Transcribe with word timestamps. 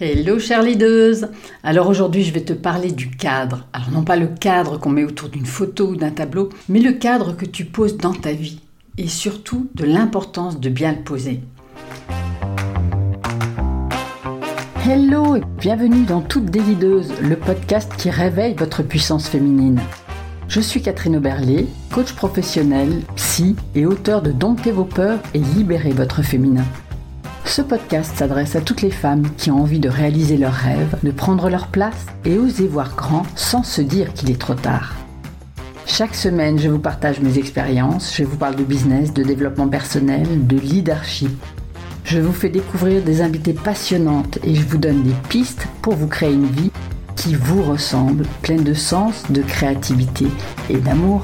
Hello 0.00 0.40
chère 0.40 0.64
leaders 0.64 1.28
Alors 1.62 1.88
aujourd'hui 1.88 2.24
je 2.24 2.32
vais 2.32 2.40
te 2.40 2.52
parler 2.52 2.90
du 2.90 3.10
cadre. 3.10 3.68
Alors 3.72 3.92
non 3.92 4.02
pas 4.02 4.16
le 4.16 4.26
cadre 4.26 4.76
qu'on 4.76 4.90
met 4.90 5.04
autour 5.04 5.28
d'une 5.28 5.46
photo 5.46 5.90
ou 5.90 5.94
d'un 5.94 6.10
tableau, 6.10 6.48
mais 6.68 6.80
le 6.80 6.94
cadre 6.94 7.36
que 7.36 7.44
tu 7.44 7.64
poses 7.64 7.96
dans 7.96 8.12
ta 8.12 8.32
vie. 8.32 8.58
Et 8.98 9.06
surtout 9.06 9.68
de 9.76 9.84
l'importance 9.84 10.58
de 10.58 10.68
bien 10.68 10.90
le 10.90 11.04
poser. 11.04 11.42
Hello 14.84 15.36
et 15.36 15.42
bienvenue 15.60 16.04
dans 16.04 16.22
Toutes 16.22 16.46
des 16.46 16.58
leaders, 16.58 17.04
le 17.22 17.36
podcast 17.36 17.92
qui 17.96 18.10
réveille 18.10 18.56
votre 18.58 18.82
puissance 18.82 19.28
féminine. 19.28 19.80
Je 20.48 20.60
suis 20.60 20.82
Catherine 20.82 21.16
Oberlé, 21.16 21.68
coach 21.92 22.14
professionnel, 22.14 23.02
psy 23.14 23.54
et 23.76 23.86
auteur 23.86 24.22
de 24.22 24.32
Dompter 24.32 24.72
vos 24.72 24.86
peurs 24.86 25.20
et 25.34 25.38
libérer 25.38 25.92
votre 25.92 26.22
féminin. 26.22 26.64
Ce 27.44 27.62
podcast 27.62 28.16
s'adresse 28.16 28.56
à 28.56 28.60
toutes 28.60 28.82
les 28.82 28.90
femmes 28.90 29.28
qui 29.36 29.50
ont 29.50 29.60
envie 29.60 29.78
de 29.78 29.88
réaliser 29.88 30.36
leurs 30.36 30.52
rêves, 30.52 30.96
de 31.02 31.10
prendre 31.10 31.48
leur 31.48 31.68
place 31.68 32.06
et 32.24 32.38
oser 32.38 32.66
voir 32.66 32.96
grand 32.96 33.24
sans 33.36 33.62
se 33.62 33.80
dire 33.80 34.12
qu'il 34.12 34.30
est 34.30 34.40
trop 34.40 34.54
tard. 34.54 34.94
Chaque 35.86 36.14
semaine, 36.14 36.58
je 36.58 36.68
vous 36.68 36.80
partage 36.80 37.20
mes 37.20 37.38
expériences, 37.38 38.16
je 38.16 38.24
vous 38.24 38.36
parle 38.36 38.56
de 38.56 38.64
business, 38.64 39.12
de 39.12 39.22
développement 39.22 39.68
personnel, 39.68 40.46
de 40.46 40.56
leadership. 40.56 41.30
Je 42.04 42.18
vous 42.18 42.32
fais 42.32 42.48
découvrir 42.48 43.02
des 43.02 43.22
invités 43.22 43.52
passionnantes 43.52 44.38
et 44.42 44.54
je 44.54 44.66
vous 44.66 44.78
donne 44.78 45.02
des 45.02 45.14
pistes 45.28 45.68
pour 45.82 45.94
vous 45.94 46.08
créer 46.08 46.32
une 46.32 46.50
vie 46.50 46.72
qui 47.14 47.34
vous 47.34 47.62
ressemble, 47.62 48.24
pleine 48.42 48.64
de 48.64 48.74
sens, 48.74 49.30
de 49.30 49.42
créativité 49.42 50.26
et 50.68 50.78
d'amour. 50.78 51.22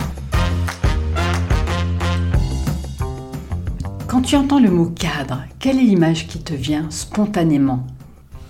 Quand 4.10 4.22
tu 4.22 4.34
entends 4.34 4.58
le 4.58 4.72
mot 4.72 4.86
cadre, 4.86 5.44
quelle 5.60 5.78
est 5.78 5.84
l'image 5.84 6.26
qui 6.26 6.40
te 6.40 6.52
vient 6.52 6.86
spontanément? 6.90 7.86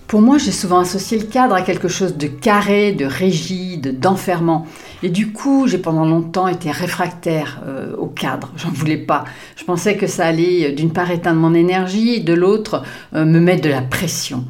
Pour 0.07 0.19
moi, 0.19 0.39
j'ai 0.39 0.51
souvent 0.51 0.79
associé 0.79 1.19
le 1.19 1.27
cadre 1.27 1.53
à 1.53 1.61
quelque 1.61 1.87
chose 1.87 2.17
de 2.17 2.25
carré, 2.25 2.93
de 2.93 3.05
rigide, 3.05 3.99
d'enfermant. 3.99 4.65
Et 5.03 5.09
du 5.09 5.31
coup, 5.31 5.67
j'ai 5.67 5.77
pendant 5.77 6.03
longtemps 6.05 6.47
été 6.47 6.71
réfractaire 6.71 7.61
euh, 7.67 7.95
au 7.95 8.07
cadre. 8.07 8.51
J'en 8.57 8.71
voulais 8.71 8.97
pas. 8.97 9.23
Je 9.55 9.63
pensais 9.63 9.97
que 9.97 10.07
ça 10.07 10.25
allait 10.25 10.71
euh, 10.71 10.73
d'une 10.73 10.93
part 10.93 11.11
éteindre 11.11 11.39
mon 11.39 11.53
énergie, 11.53 12.23
de 12.23 12.33
l'autre 12.33 12.81
euh, 13.13 13.23
me 13.23 13.39
mettre 13.39 13.61
de 13.61 13.69
la 13.69 13.83
pression. 13.83 14.45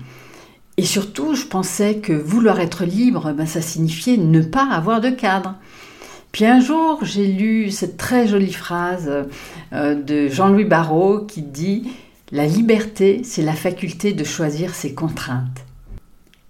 Et 0.78 0.86
surtout, 0.86 1.36
je 1.36 1.44
pensais 1.44 1.96
que 1.96 2.14
vouloir 2.14 2.62
être 2.62 2.86
libre, 2.86 3.34
ben, 3.34 3.46
ça 3.46 3.62
signifiait 3.62 4.16
ne 4.16 4.40
pas 4.40 4.70
avoir 4.72 5.02
de 5.02 5.10
cadre. 5.10 5.56
Puis 6.32 6.46
un 6.46 6.62
jour, 6.62 7.00
j'ai 7.04 7.28
lu 7.28 7.72
cette 7.72 7.98
très 7.98 8.28
jolie 8.28 8.54
phrase 8.54 9.12
euh, 9.74 9.96
de 9.96 10.30
Jean-Louis 10.30 10.66
Barrault 10.66 11.26
qui 11.26 11.42
dit 11.42 11.90
La 12.32 12.46
liberté, 12.46 13.22
c'est 13.24 13.42
la 13.42 13.54
faculté 13.54 14.14
de 14.14 14.24
choisir 14.24 14.74
ses 14.74 14.94
contraintes. 14.94 15.66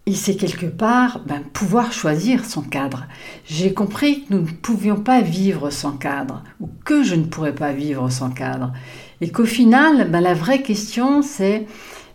Et 0.05 0.13
c'est 0.13 0.35
quelque 0.35 0.65
part 0.65 1.21
ben, 1.25 1.41
pouvoir 1.53 1.93
choisir 1.93 2.45
son 2.45 2.61
cadre. 2.61 3.05
J'ai 3.45 3.73
compris 3.73 4.23
que 4.23 4.33
nous 4.33 4.41
ne 4.41 4.51
pouvions 4.51 4.97
pas 4.97 5.21
vivre 5.21 5.69
sans 5.69 5.93
cadre, 5.93 6.43
ou 6.59 6.69
que 6.85 7.03
je 7.03 7.15
ne 7.15 7.25
pourrais 7.25 7.55
pas 7.55 7.71
vivre 7.71 8.09
sans 8.09 8.29
cadre. 8.29 8.73
Et 9.21 9.31
qu'au 9.31 9.45
final, 9.45 10.09
ben, 10.09 10.21
la 10.21 10.33
vraie 10.33 10.61
question, 10.61 11.21
c'est 11.21 11.65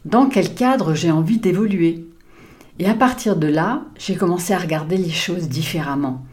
dans 0.04 0.26
quel 0.26 0.54
cadre 0.54 0.94
j'ai 0.94 1.10
envie 1.10 1.38
d'évoluer. 1.38 2.04
Et 2.78 2.88
à 2.88 2.94
partir 2.94 3.36
de 3.36 3.46
là, 3.46 3.82
j'ai 3.98 4.14
commencé 4.14 4.52
à 4.52 4.58
regarder 4.58 4.96
les 4.96 5.10
choses 5.10 5.48
différemment. 5.48 6.24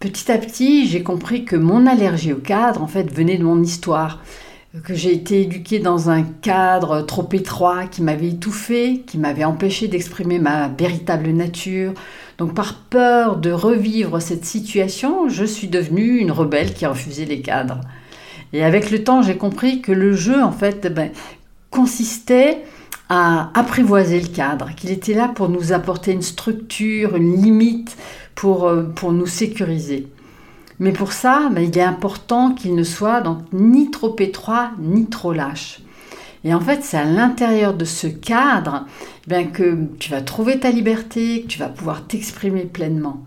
Petit 0.00 0.30
à 0.30 0.38
petit, 0.38 0.86
j'ai 0.86 1.02
compris 1.02 1.44
que 1.44 1.56
mon 1.56 1.84
allergie 1.84 2.32
au 2.32 2.36
cadre, 2.36 2.82
en 2.82 2.86
fait, 2.86 3.12
venait 3.12 3.36
de 3.36 3.42
mon 3.42 3.60
histoire, 3.60 4.22
que 4.84 4.94
j'ai 4.94 5.12
été 5.12 5.42
éduquée 5.42 5.80
dans 5.80 6.08
un 6.08 6.22
cadre 6.22 7.02
trop 7.02 7.28
étroit 7.32 7.86
qui 7.86 8.02
m'avait 8.02 8.28
étouffée, 8.28 9.02
qui 9.06 9.18
m'avait 9.18 9.42
empêché 9.42 9.88
d'exprimer 9.88 10.38
ma 10.38 10.68
véritable 10.68 11.30
nature. 11.30 11.94
Donc 12.36 12.54
par 12.54 12.74
peur 12.74 13.38
de 13.38 13.50
revivre 13.50 14.22
cette 14.22 14.44
situation, 14.44 15.28
je 15.28 15.44
suis 15.44 15.66
devenue 15.66 16.18
une 16.18 16.30
rebelle 16.30 16.74
qui 16.74 16.86
refusait 16.86 17.24
les 17.24 17.40
cadres. 17.40 17.80
Et 18.52 18.62
avec 18.62 18.92
le 18.92 19.02
temps, 19.02 19.22
j'ai 19.22 19.36
compris 19.36 19.80
que 19.80 19.90
le 19.90 20.12
jeu, 20.12 20.40
en 20.40 20.52
fait, 20.52 20.94
ben, 20.94 21.10
consistait 21.70 22.62
à 23.08 23.50
apprivoiser 23.58 24.20
le 24.20 24.28
cadre, 24.28 24.70
qu'il 24.76 24.90
était 24.90 25.14
là 25.14 25.28
pour 25.28 25.48
nous 25.48 25.72
apporter 25.72 26.12
une 26.12 26.22
structure, 26.22 27.16
une 27.16 27.40
limite, 27.40 27.96
pour, 28.34 28.68
euh, 28.68 28.82
pour 28.82 29.12
nous 29.12 29.26
sécuriser. 29.26 30.08
Mais 30.78 30.92
pour 30.92 31.12
ça, 31.12 31.48
ben, 31.52 31.62
il 31.62 31.76
est 31.76 31.82
important 31.82 32.52
qu'il 32.52 32.74
ne 32.74 32.84
soit 32.84 33.20
donc 33.20 33.38
ni 33.52 33.90
trop 33.90 34.14
étroit 34.18 34.70
ni 34.78 35.06
trop 35.06 35.32
lâche. 35.32 35.80
Et 36.44 36.54
en 36.54 36.60
fait, 36.60 36.84
c'est 36.84 36.96
à 36.96 37.04
l'intérieur 37.04 37.74
de 37.74 37.84
ce 37.84 38.06
cadre 38.06 38.86
bien, 39.26 39.44
que 39.44 39.86
tu 39.98 40.10
vas 40.10 40.20
trouver 40.20 40.60
ta 40.60 40.70
liberté, 40.70 41.42
que 41.42 41.48
tu 41.48 41.58
vas 41.58 41.68
pouvoir 41.68 42.06
t'exprimer 42.06 42.62
pleinement. 42.62 43.24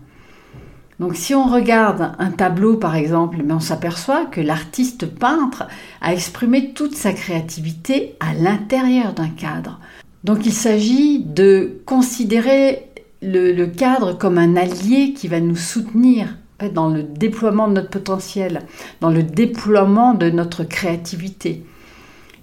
Donc 1.02 1.16
si 1.16 1.34
on 1.34 1.48
regarde 1.48 2.12
un 2.20 2.30
tableau 2.30 2.76
par 2.76 2.94
exemple, 2.94 3.38
on 3.50 3.58
s'aperçoit 3.58 4.26
que 4.26 4.40
l'artiste 4.40 5.06
peintre 5.06 5.64
a 6.00 6.12
exprimé 6.12 6.74
toute 6.74 6.94
sa 6.94 7.12
créativité 7.12 8.14
à 8.20 8.34
l'intérieur 8.34 9.12
d'un 9.12 9.30
cadre. 9.30 9.80
Donc 10.22 10.46
il 10.46 10.52
s'agit 10.52 11.18
de 11.18 11.80
considérer 11.86 12.86
le, 13.20 13.66
cadre 13.66 14.16
comme 14.16 14.38
un 14.38 14.54
allié 14.54 15.12
qui 15.12 15.26
va 15.26 15.40
nous 15.40 15.56
soutenir 15.56 16.36
dans 16.72 16.88
le 16.88 17.02
déploiement 17.02 17.66
de 17.66 17.72
notre 17.72 17.90
potentiel, 17.90 18.62
dans 19.00 19.10
le 19.10 19.24
déploiement 19.24 20.14
de 20.14 20.30
notre 20.30 20.62
créativité. 20.62 21.64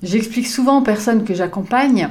J'explique 0.03 0.47
souvent 0.47 0.79
aux 0.79 0.83
personnes 0.83 1.23
que 1.23 1.33
j'accompagne 1.33 2.09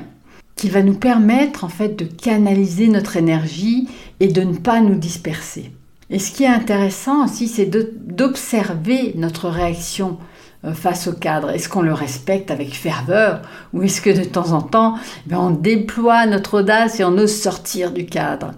qu'il 0.57 0.71
va 0.71 0.81
nous 0.81 0.97
permettre 0.99 1.65
en 1.65 1.69
fait 1.69 1.91
de 1.91 2.07
canaliser 2.07 2.89
notre 2.89 3.19
énergie 3.19 3.87
et 4.19 4.29
de 4.29 4.41
ne 4.41 4.57
pas 4.57 4.81
nous 4.81 4.97
disperser. 4.97 5.73
Et 6.11 6.19
ce 6.19 6.33
qui 6.33 6.45
est 6.45 6.49
intéressant 6.49 7.25
aussi, 7.25 7.49
c'est 7.49 7.67
d'observer 7.67 9.13
notre 9.17 9.49
réaction 9.49 10.19
euh, 10.65 10.73
face 10.73 11.07
au 11.07 11.13
cadre 11.13 11.51
Est-ce 11.51 11.69
qu'on 11.69 11.83
le 11.83 11.93
respecte 11.93 12.51
avec 12.51 12.75
ferveur 12.75 13.43
ou 13.73 13.83
est-ce 13.83 14.01
que 14.01 14.11
de 14.11 14.25
temps 14.25 14.53
en 14.53 14.63
temps, 14.63 14.97
eh 15.31 15.35
on 15.35 15.51
déploie 15.51 16.27
notre 16.27 16.61
audace 16.61 16.99
et 16.99 17.05
on 17.05 17.17
ose 17.19 17.35
sortir 17.35 17.93
du 17.93 18.07
cadre? 18.07 18.53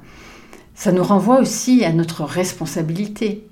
Ça 0.74 0.92
nous 0.92 1.02
renvoie 1.02 1.40
aussi 1.40 1.84
à 1.84 1.92
notre 1.92 2.24
responsabilité. 2.24 3.46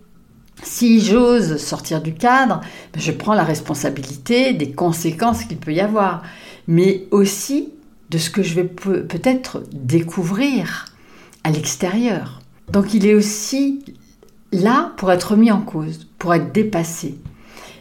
Si 0.62 1.00
j'ose 1.00 1.58
sortir 1.58 2.00
du 2.00 2.14
cadre, 2.14 2.60
ben, 2.94 3.00
je 3.00 3.12
prends 3.12 3.34
la 3.34 3.44
responsabilité 3.44 4.54
des 4.54 4.72
conséquences 4.72 5.44
qu'il 5.44 5.58
peut 5.58 5.74
y 5.74 5.80
avoir, 5.80 6.22
mais 6.66 7.06
aussi 7.10 7.72
de 8.10 8.18
ce 8.18 8.30
que 8.30 8.42
je 8.42 8.54
vais 8.54 8.64
peut-être 8.64 9.62
découvrir 9.72 10.86
à 11.44 11.50
l'extérieur. 11.50 12.37
Donc 12.70 12.94
il 12.94 13.06
est 13.06 13.14
aussi 13.14 13.84
là 14.52 14.92
pour 14.96 15.10
être 15.12 15.36
mis 15.36 15.50
en 15.50 15.60
cause, 15.60 16.08
pour 16.18 16.34
être 16.34 16.52
dépassé. 16.52 17.18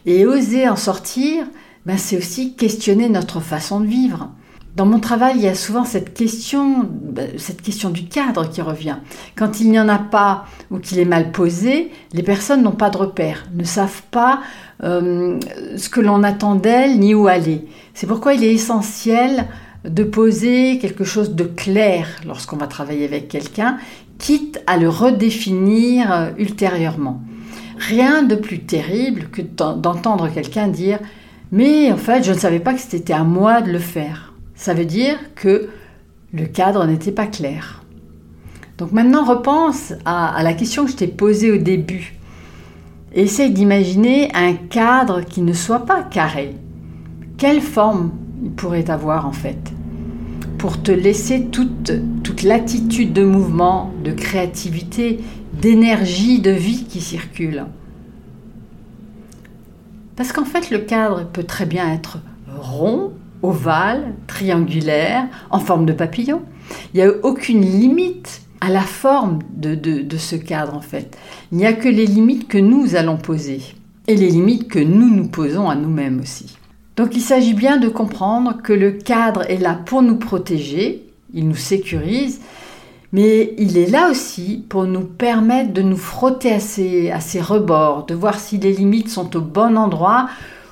Et 0.05 0.25
oser 0.25 0.67
en 0.69 0.75
sortir, 0.75 1.45
ben 1.85 1.97
c'est 1.97 2.17
aussi 2.17 2.55
questionner 2.55 3.09
notre 3.09 3.39
façon 3.39 3.81
de 3.81 3.87
vivre. 3.87 4.29
Dans 4.77 4.85
mon 4.85 4.99
travail, 4.99 5.37
il 5.37 5.41
y 5.41 5.47
a 5.47 5.55
souvent 5.55 5.85
cette 5.85 6.13
question, 6.13 6.87
ben, 6.87 7.31
cette 7.37 7.63
question 7.63 7.89
du 7.89 8.05
cadre 8.05 8.47
qui 8.47 8.61
revient. 8.61 8.97
Quand 9.35 9.59
il 9.59 9.71
n'y 9.71 9.79
en 9.79 9.89
a 9.89 9.97
pas 9.97 10.45
ou 10.69 10.77
qu'il 10.77 10.99
est 10.99 11.05
mal 11.05 11.31
posé, 11.31 11.91
les 12.13 12.21
personnes 12.21 12.61
n'ont 12.61 12.71
pas 12.71 12.91
de 12.91 12.97
repère, 12.97 13.47
ne 13.55 13.63
savent 13.63 14.03
pas 14.11 14.41
euh, 14.83 15.39
ce 15.75 15.89
que 15.89 15.99
l'on 15.99 16.21
attend 16.21 16.53
d'elles 16.53 16.99
ni 16.99 17.15
où 17.15 17.27
aller. 17.27 17.65
C'est 17.95 18.05
pourquoi 18.05 18.35
il 18.35 18.43
est 18.43 18.53
essentiel 18.53 19.47
de 19.83 20.03
poser 20.03 20.77
quelque 20.77 21.03
chose 21.03 21.33
de 21.33 21.45
clair 21.45 22.07
lorsqu'on 22.25 22.57
va 22.57 22.67
travailler 22.67 23.05
avec 23.05 23.29
quelqu'un 23.29 23.77
quitte 24.17 24.61
à 24.67 24.77
le 24.77 24.89
redéfinir 24.89 26.11
euh, 26.11 26.29
ultérieurement. 26.37 27.21
Rien 27.77 28.23
de 28.23 28.35
plus 28.35 28.59
terrible 28.59 29.29
que 29.31 29.41
d'entendre 29.41 30.29
quelqu'un 30.29 30.67
dire 30.67 30.99
Mais 31.51 31.91
en 31.91 31.97
fait, 31.97 32.23
je 32.23 32.33
ne 32.33 32.37
savais 32.37 32.59
pas 32.59 32.73
que 32.73 32.79
c'était 32.79 33.13
à 33.13 33.23
moi 33.23 33.61
de 33.61 33.71
le 33.71 33.79
faire. 33.79 34.33
Ça 34.55 34.73
veut 34.73 34.85
dire 34.85 35.17
que 35.35 35.69
le 36.33 36.45
cadre 36.45 36.85
n'était 36.85 37.11
pas 37.11 37.27
clair. 37.27 37.83
Donc 38.77 38.91
maintenant, 38.91 39.23
repense 39.23 39.93
à, 40.05 40.41
la 40.43 40.53
question 40.53 40.85
que 40.85 40.91
je 40.91 40.97
t'ai 40.97 41.07
posée 41.07 41.51
au 41.51 41.57
début. 41.57 42.15
Essaye 43.13 43.51
d'imaginer 43.51 44.29
un 44.33 44.53
cadre 44.53 45.21
qui 45.21 45.41
ne 45.41 45.53
soit 45.53 45.85
pas 45.85 46.03
carré. 46.03 46.55
Quelle 47.37 47.61
forme 47.61 48.11
il 48.43 48.51
pourrait 48.51 48.89
avoir 48.89 49.25
en 49.25 49.31
fait? 49.31 49.57
Pour 50.57 50.81
te 50.81 50.91
laisser 50.91 51.45
toute, 51.45 51.91
toute 52.23 52.43
l'attitude 52.43 53.13
de 53.13 53.23
mouvement, 53.23 53.93
de 54.03 54.11
créativité, 54.11 55.19
d'énergie, 55.53 56.39
de 56.39 56.51
vie 56.51 56.85
qui 56.85 57.01
circule. 57.01 57.65
Parce 60.15 60.31
qu'en 60.31 60.45
fait, 60.45 60.71
le 60.71 60.79
cadre 60.79 61.25
peut 61.27 61.43
très 61.43 61.65
bien 61.65 61.93
être 61.93 62.19
rond, 62.59 63.11
ovale, 63.43 64.15
triangulaire, 64.25 65.27
en 65.51 65.59
forme 65.59 65.85
de 65.85 65.93
papillon. 65.93 66.41
Il 66.93 66.97
n'y 66.97 67.03
a 67.03 67.11
aucune 67.23 67.61
limite 67.61 68.41
à 68.59 68.69
la 68.69 68.81
forme 68.81 69.39
de, 69.55 69.75
de, 69.75 70.17
ce 70.17 70.35
cadre, 70.35 70.73
en 70.73 70.81
fait. 70.81 71.15
Il 71.51 71.59
n'y 71.59 71.67
a 71.67 71.73
que 71.73 71.87
les 71.87 72.07
limites 72.07 72.47
que 72.47 72.57
nous 72.57 72.95
allons 72.95 73.17
poser 73.17 73.61
et 74.07 74.15
les 74.15 74.29
limites 74.29 74.67
que 74.67 74.79
nous 74.79 75.13
nous 75.13 75.27
posons 75.27 75.69
à 75.69 75.75
nous-mêmes 75.75 76.19
aussi. 76.19 76.57
Donc 76.97 77.15
il 77.15 77.21
s'agit 77.21 77.53
bien 77.53 77.77
de 77.77 77.87
comprendre 77.87 78.61
que 78.61 78.73
le 78.73 78.91
cadre 78.91 79.49
est 79.49 79.57
là 79.57 79.79
pour 79.85 80.01
nous 80.01 80.17
protéger 80.17 81.07
il 81.33 81.47
nous 81.47 81.55
sécurise, 81.55 82.41
mais 83.11 83.53
il 83.57 83.77
est 83.77 83.89
là 83.89 84.09
aussi 84.09 84.65
pour 84.69 84.85
nous 84.85 85.05
permettre 85.05 85.73
de 85.73 85.81
nous 85.81 85.97
frotter 85.97 86.51
à 86.51 86.59
ses, 86.59 87.41
rebords, 87.41 88.05
de 88.05 88.15
voir 88.15 88.39
si 88.39 88.57
les 88.57 88.73
limites 88.73 89.09
sont 89.09 89.35
au 89.35 89.41
bon 89.41 89.77
endroit 89.77 90.29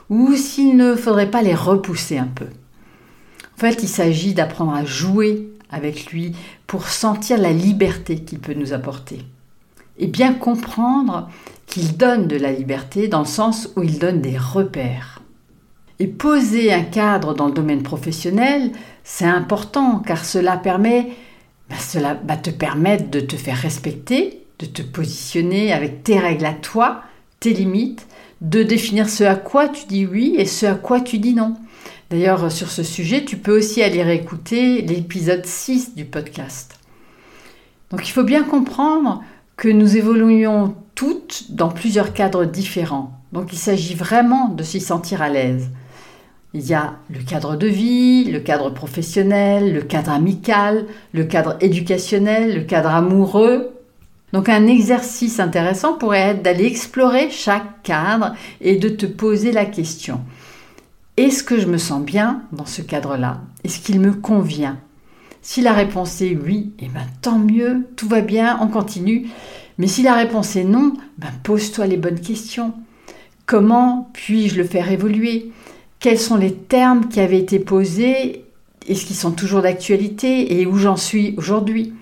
ou 0.10 0.36
s'il 0.36 0.76
ne 0.76 0.96
faudrait 0.96 1.32
pas 1.32 1.42
les 1.42 1.56
repousser 1.56 2.18
un 2.18 2.28
peu. 2.34 2.46
En 2.46 3.58
fait, 3.58 3.84
il 3.84 3.88
s'agit 3.88 4.34
d'apprendre 4.34 4.74
à 4.74 4.84
jouer 4.84 5.50
avec 5.70 6.08
lui 6.08 6.36
pour 6.68 6.88
sentir 6.88 7.38
la 7.38 7.54
liberté 7.54 8.20
qu'il 8.20 8.40
peut 8.40 8.54
nous 8.54 8.74
apporter. 8.74 9.20
Et 9.98 10.08
bien 10.08 10.34
comprendre 10.34 11.30
qu'il 11.68 11.96
donne 11.96 12.28
de 12.28 12.36
la 12.36 12.52
liberté 12.52 13.08
dans 13.08 13.20
le 13.20 13.26
sens 13.26 13.70
où 13.76 13.84
il 13.84 13.98
donne 13.98 14.22
des 14.22 14.38
repères. 14.38 15.15
Et 16.00 16.08
poser 16.08 16.74
un 16.74 16.84
cadre 16.84 17.34
dans 17.34 17.48
le 17.48 17.54
domaine 17.54 17.84
professionnel, 17.84 18.72
c'est 19.04 19.26
important 19.26 20.00
car 20.00 20.26
cela 20.26 20.58
permet 20.58 21.10
ben, 21.70 21.78
cela 21.80 22.20
va 22.26 22.38
te 22.38 22.50
permettre 22.50 23.10
de 23.10 23.20
te 23.20 23.36
faire 23.36 23.58
respecter, 23.58 24.46
de 24.60 24.66
te 24.66 24.82
positionner 24.82 25.74
avec 25.74 26.04
tes 26.04 26.20
règles 26.20 26.46
à 26.46 26.54
toi, 26.54 27.02
tes 27.40 27.54
limites, 27.54 28.08
de 28.42 28.62
définir 28.62 29.10
ce 29.10 29.24
à 29.24 29.36
quoi 29.36 29.70
tu 29.70 29.86
dis 29.88 30.06
oui 30.06 30.36
et 30.38 30.46
ce 30.46 30.66
à 30.66 30.76
quoi 30.76 31.02
tu 31.02 31.18
dis 31.18 31.34
non. 31.34 31.56
D'ailleurs, 32.12 32.52
sur 32.52 32.70
ce 32.70 32.84
sujet, 32.84 33.26
tu 33.26 33.38
peux 33.38 33.58
aussi 33.58 33.82
aller 33.82 34.04
réécouter 34.04 34.82
l'épisode 34.82 35.46
6 35.46 35.96
du 35.96 36.06
podcast. 36.06 36.80
Donc 37.90 38.08
il 38.08 38.12
faut 38.12 38.24
bien 38.24 38.44
comprendre 38.44 39.24
que 39.58 39.70
nous 39.70 39.98
évoluons 39.98 40.76
toutes 40.94 41.46
dans 41.50 41.70
plusieurs 41.70 42.14
cadres 42.14 42.46
différents. 42.46 43.12
Donc 43.32 43.54
il 43.54 43.58
s'agit 43.58 43.96
vraiment 43.96 44.50
de 44.50 44.64
s'y 44.64 44.80
sentir 44.80 45.22
à 45.22 45.30
l'aise. 45.30 45.70
Il 46.58 46.66
y 46.66 46.74
a 46.74 47.00
le 47.10 47.20
cadre 47.20 47.58
de 47.58 47.68
vie, 47.68 48.32
le 48.32 48.40
cadre 48.40 48.70
professionnel, 48.70 49.74
le 49.74 49.82
cadre 49.82 50.12
amical, 50.12 50.86
le 51.14 51.26
cadre 51.26 51.58
éducationnel, 51.60 52.56
le 52.56 52.62
cadre 52.62 52.92
amoureux. 52.92 53.74
Donc 54.32 54.48
un 54.48 54.66
exercice 54.66 55.42
intéressant 55.42 55.98
pourrait 55.98 56.30
être 56.30 56.44
d'aller 56.44 56.64
explorer 56.64 57.30
chaque 57.30 57.84
cadre 57.84 58.36
et 58.62 58.78
de 58.78 58.88
te 58.88 59.06
poser 59.06 59.52
la 59.52 59.66
question. 59.66 60.22
Est-ce 61.18 61.44
que 61.44 61.60
je 61.60 61.68
me 61.68 61.78
sens 61.78 62.02
bien 62.02 62.44
dans 62.54 62.66
ce 62.66 62.82
cadre-là? 62.82 63.42
Est-ce 63.66 63.82
qu'il 63.82 64.00
me 64.00 64.14
convient? 64.14 64.80
Si 65.42 65.60
la 65.60 65.74
réponse 65.74 66.22
est 66.22 66.38
oui, 66.42 66.72
eh 66.80 66.88
ben, 66.88 67.06
tant 67.22 67.38
mieux, 67.38 67.86
tout 67.98 68.08
va 68.08 68.22
bien, 68.22 68.60
on 68.62 68.70
continue. 68.70 69.28
Mais 69.78 69.88
si 69.88 70.04
la 70.04 70.14
réponse 70.14 70.56
est 70.56 70.64
non, 70.64 70.94
ben, 71.18 71.34
pose-toi 71.44 71.86
les 71.86 71.98
bonnes 71.98 72.22
questions. 72.22 72.74
Comment 73.46 74.10
puis-je 74.14 74.56
le 74.56 74.64
faire 74.64 74.90
évoluer? 74.90 75.52
Quels 76.00 76.20
sont 76.20 76.38
les 76.38 76.54
termes 76.54 77.08
qui 77.08 77.20
avaient 77.20 77.40
été 77.40 77.60
posés, 77.60 78.46
est-ce 78.88 79.06
qu'ils 79.06 79.16
sont 79.16 79.32
toujours 79.32 79.62
d'actualité 79.62 80.60
et 80.60 80.66
où 80.66 80.78
j'en 80.78 80.98
suis 80.98 81.34
aujourd'hui. 81.38 81.94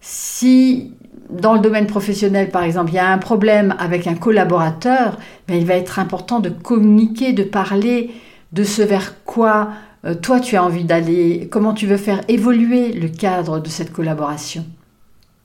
Si 0.00 0.92
dans 1.30 1.52
le 1.52 1.60
domaine 1.60 1.86
professionnel, 1.86 2.50
par 2.50 2.62
exemple, 2.62 2.90
il 2.92 2.94
y 2.94 2.98
a 2.98 3.10
un 3.10 3.18
problème 3.18 3.74
avec 3.78 4.06
un 4.06 4.14
collaborateur, 4.14 5.18
ben, 5.46 5.56
il 5.56 5.66
va 5.66 5.74
être 5.74 5.98
important 5.98 6.40
de 6.40 6.48
communiquer, 6.48 7.32
de 7.32 7.44
parler 7.44 8.10
de 8.52 8.64
ce 8.64 8.80
vers 8.80 9.22
quoi 9.24 9.68
euh, 10.04 10.14
toi 10.14 10.40
tu 10.40 10.56
as 10.56 10.64
envie 10.64 10.84
d'aller, 10.84 11.48
comment 11.50 11.74
tu 11.74 11.86
veux 11.86 11.96
faire 11.96 12.20
évoluer 12.28 12.92
le 12.92 13.08
cadre 13.08 13.60
de 13.60 13.68
cette 13.68 13.92
collaboration. 13.92 14.64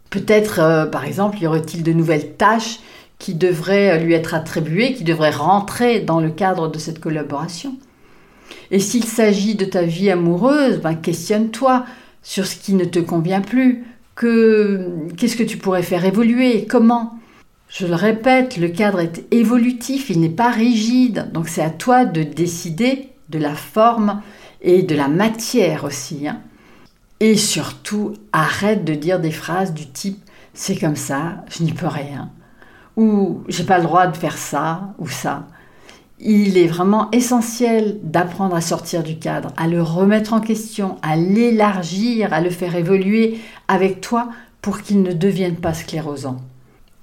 Peut-être, 0.10 0.60
euh, 0.60 0.86
par 0.86 1.06
exemple, 1.06 1.42
y 1.42 1.48
aurait-il 1.48 1.84
de 1.84 1.92
nouvelles 1.92 2.34
tâches 2.34 2.80
qui 3.24 3.36
devrait 3.36 4.04
lui 4.04 4.14
être 4.16 4.34
attribué, 4.34 4.94
qui 4.94 5.06
devrait 5.06 5.30
rentrer 5.30 6.02
dans 6.02 6.20
le 6.20 6.30
cadre 6.30 6.68
de 6.68 6.78
cette 6.78 7.00
collaboration. 7.00 7.78
Et 8.70 8.80
s'il 8.80 9.06
s'agit 9.06 9.56
de 9.56 9.64
ta 9.64 9.84
vie 9.84 10.12
amoureuse, 10.12 10.82
ben 10.82 10.94
questionne-toi 10.94 11.86
sur 12.22 12.46
ce 12.46 12.58
qui 12.58 12.74
ne 12.74 12.84
te 12.84 13.00
convient 13.00 13.40
plus, 13.40 13.86
que 14.16 14.90
qu'est-ce 15.16 15.38
que 15.38 15.44
tu 15.44 15.56
pourrais 15.56 15.84
faire 15.84 16.04
évoluer, 16.04 16.66
comment. 16.70 17.18
Je 17.70 17.88
le 17.88 17.96
répète, 17.96 18.58
le 18.58 18.68
cadre 18.68 19.00
est 19.00 19.24
évolutif, 19.32 20.10
il 20.10 20.20
n'est 20.20 20.28
pas 20.28 20.52
rigide, 20.52 21.32
donc 21.32 21.48
c'est 21.48 21.64
à 21.64 21.70
toi 21.70 22.04
de 22.04 22.24
décider 22.24 23.08
de 23.30 23.40
la 23.40 23.56
forme 23.56 24.22
et 24.62 24.84
de 24.84 24.96
la 24.96 25.08
matière 25.08 25.86
aussi. 25.86 26.28
Hein. 26.28 26.42
Et 27.22 27.38
surtout, 27.38 28.16
arrête 28.34 28.84
de 28.84 28.96
dire 28.96 29.22
des 29.22 29.32
phrases 29.32 29.74
du 29.74 29.88
type 29.88 30.20
c'est 30.54 30.76
comme 30.76 30.98
ça, 30.98 31.46
je 31.50 31.64
n'y 31.64 31.72
peux 31.72 31.88
rien 31.88 32.30
ou 32.96 33.42
j'ai 33.48 33.64
pas 33.64 33.78
le 33.78 33.84
droit 33.84 34.08
de 34.08 34.18
faire 34.18 34.38
ça 34.38 34.94
ou 35.00 35.08
ça. 35.08 35.48
Il 36.20 36.58
est 36.58 36.68
vraiment 36.68 37.10
essentiel 37.12 38.00
d'apprendre 38.04 38.56
à 38.56 38.62
sortir 38.62 39.04
du 39.04 39.18
cadre, 39.18 39.52
à 39.58 39.68
le 39.68 39.82
remettre 39.82 40.34
en 40.34 40.40
question, 40.40 40.98
à 41.02 41.16
l'élargir, 41.16 42.34
à 42.34 42.40
le 42.40 42.50
faire 42.50 42.76
évoluer 42.76 43.40
avec 43.68 44.00
toi 44.00 44.30
pour 44.62 44.82
qu'il 44.82 45.02
ne 45.02 45.12
devienne 45.12 45.58
pas 45.58 45.74
sclérosant. 45.74 46.38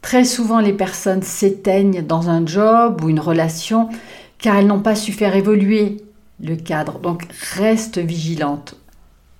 Très 0.00 0.24
souvent, 0.24 0.60
les 0.60 0.72
personnes 0.72 1.22
s'éteignent 1.22 2.02
dans 2.02 2.30
un 2.30 2.46
job 2.46 3.02
ou 3.04 3.10
une 3.10 3.20
relation 3.20 3.90
car 4.38 4.56
elles 4.56 4.66
n'ont 4.66 4.80
pas 4.80 4.94
su 4.94 5.12
faire 5.12 5.36
évoluer 5.36 5.98
le 6.42 6.56
cadre. 6.56 6.98
Donc 6.98 7.26
reste 7.54 7.98
vigilante. 7.98 8.76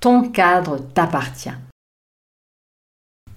Ton 0.00 0.29
cadre 0.29 0.79
t'appartient. 0.94 1.50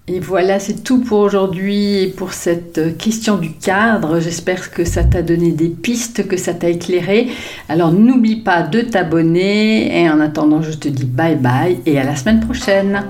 Et 0.10 0.20
voilà, 0.20 0.60
c'est 0.60 0.84
tout 0.84 1.00
pour 1.00 1.20
aujourd'hui 1.20 2.14
pour 2.18 2.34
cette 2.34 2.98
question 2.98 3.38
du 3.38 3.54
cadre. 3.54 4.20
J'espère 4.20 4.72
que 4.72 4.84
ça 4.84 5.06
t'a 5.06 5.22
donné 5.22 5.54
des 5.54 5.70
pistes, 5.70 6.28
que 6.28 6.36
ça 6.36 6.54
t'a 6.54 6.68
éclairé. 6.68 7.30
Alors 7.70 7.94
n'oublie 7.94 8.36
pas 8.36 8.64
de 8.64 8.82
t'abonner 8.82 10.02
et 10.02 10.10
en 10.10 10.20
attendant, 10.20 10.62
je 10.62 10.72
te 10.72 10.90
dis 10.90 11.06
bye 11.06 11.38
bye 11.38 11.80
et 11.86 11.98
à 12.00 12.04
la 12.04 12.18
semaine 12.18 12.42
prochaine. 12.42 13.06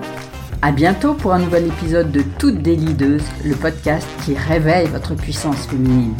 À 0.61 0.71
bientôt 0.71 1.15
pour 1.15 1.33
un 1.33 1.39
nouvel 1.39 1.65
épisode 1.65 2.11
de 2.11 2.21
Toutes 2.37 2.61
des 2.61 2.75
le 2.75 3.55
podcast 3.55 4.07
qui 4.23 4.35
réveille 4.35 4.87
votre 4.87 5.15
puissance 5.15 5.65
féminine. 5.65 6.13